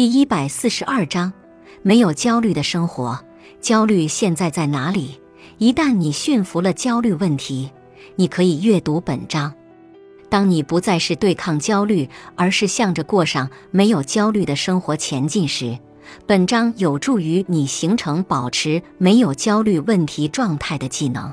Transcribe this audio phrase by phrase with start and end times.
[0.00, 1.30] 第一百四十二章，
[1.82, 3.22] 没有焦虑的生活。
[3.60, 5.20] 焦虑现在在哪里？
[5.58, 7.70] 一旦你驯服了焦虑问题，
[8.16, 9.52] 你可以阅读本章。
[10.30, 15.78] 当你不再是对抗焦虑，而是向着过上没有焦虑的生活前进时，
[16.26, 21.30] 本章有助于你形成保持没有焦虑问题状态的技能。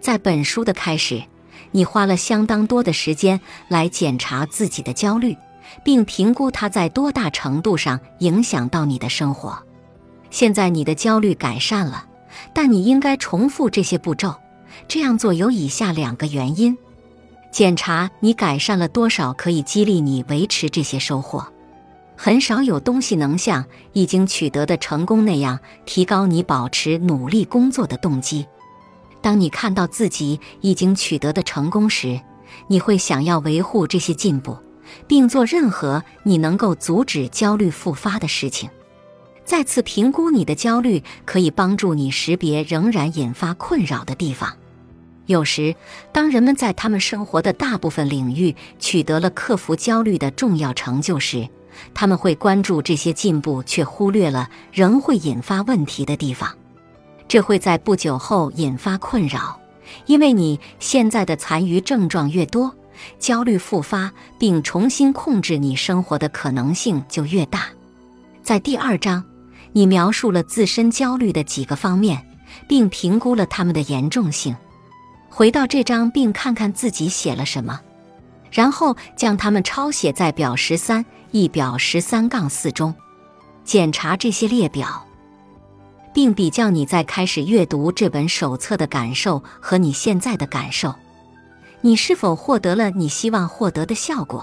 [0.00, 1.22] 在本书的开始，
[1.70, 5.36] 你花了相当多的时间来检查自己的焦虑。
[5.84, 9.58] 并评估它在多大程度上影响到你的生活。
[10.30, 12.06] 现在你的焦虑改善了，
[12.52, 14.34] 但你应该重复这些步骤。
[14.88, 16.76] 这样做有以下两个原因：
[17.52, 21.46] 检查你改善了多少，可以激励你维持这些收获。
[22.16, 28.46] 很少有东西能像已经取得的成功那样提高你保持努力工作的动机。
[29.20, 32.20] 当你看到自己已经取得的成功时，
[32.68, 34.56] 你会想要维护这些进步。
[35.06, 38.70] 并做任何你能够阻止焦虑复发的事情。
[39.44, 44.56] 再次评估你的焦虑，可以帮助你识别仍然引发困扰的地方。
[45.26, 45.74] 有时，
[46.12, 51.48] 当人们在他们生活的大部分领域取得了克服焦虑的重要成就时，
[51.92, 56.50] 他们会关注这些进步，却忽略了仍会引发问题的地方。
[57.26, 59.58] 这会在不久后引发困扰，
[60.06, 62.74] 因为你现在的残余症状越多。
[63.18, 67.66] 焦虑复发并重新控制你生活的可能性就越大。
[68.42, 69.24] 在第二章，
[69.72, 72.26] 你描述了自身焦虑的几个方面，
[72.68, 74.54] 并评估了它们的严重性。
[75.28, 77.80] 回到这章，并看看自己写了什么，
[78.52, 82.94] 然后将它们抄写在表十三一表十三杠四中。
[83.64, 85.06] 检查这些列表，
[86.12, 90.94] 并比较你在开始阅读这本手册的感受和你现在的感受。
[91.86, 94.42] 你是否获得了你希望获得的效果？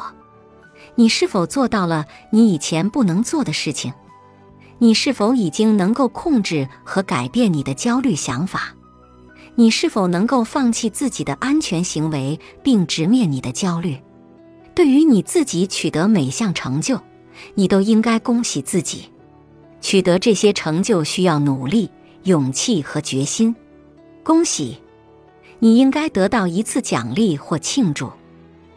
[0.94, 3.92] 你是否做到了你以前不能做的事情？
[4.78, 8.76] 你是否已经能够控制和改变你的焦虑想法？
[9.56, 13.98] 你是否能够放弃自己的安全行为并直面你的焦虑？
[14.76, 17.02] 对于你自己取得每项成就，
[17.56, 19.12] 你都应该恭喜自己。
[19.82, 21.90] 取得这些成就需要努力、
[22.22, 23.56] 勇气和决心。
[24.24, 24.78] 恭喜！
[25.64, 28.12] 你应该得到一次奖励或庆祝，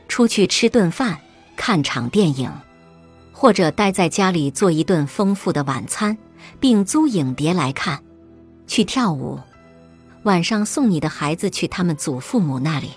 [0.06, 1.18] 出去吃顿饭、
[1.56, 2.52] 看场电影，
[3.32, 6.18] 或者待在家里做一顿丰富的晚餐，
[6.60, 8.00] 并租影碟来看；
[8.66, 9.40] 去跳舞，
[10.24, 12.90] 晚上送你的孩子去他们祖父母那里。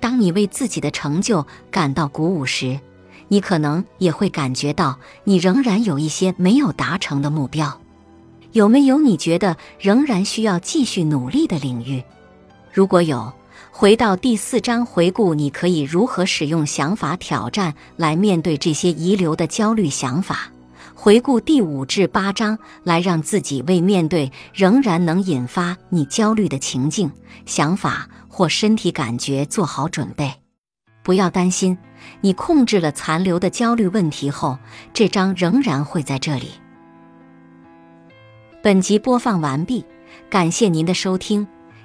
[0.00, 2.80] 当你为自己的成就感到鼓舞时，
[3.28, 7.78] 你可能也会感觉到你仍然有一些没有达成的目标。
[8.52, 12.02] 有没有你觉得仍然需要继续努力的领域？
[12.72, 13.30] 如果有，
[13.70, 20.50] 回到第四章回顾，你可以如何使用想法挑战来面对这些遗留的焦虑想法。
[20.94, 27.12] 回顾第五至八章，来让自己为面对仍然能引发你焦虑的情境、
[27.44, 30.32] 想法或身体感觉做好准备。
[31.02, 31.76] 不要担心，
[32.22, 34.56] 你控制了残留的焦虑问题后，
[34.94, 36.52] 这章仍然会在这里。
[38.62, 39.84] 本集播放完毕，
[40.30, 41.46] 感谢您的收听。